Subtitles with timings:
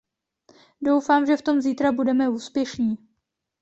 [0.81, 2.97] Doufám, že v tom zítra budeme úspěšní.